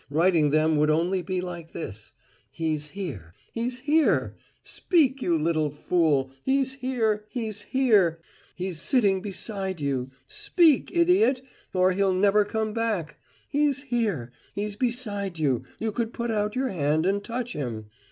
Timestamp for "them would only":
0.49-1.21